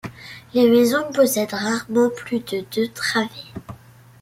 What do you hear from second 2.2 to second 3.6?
de deux travées.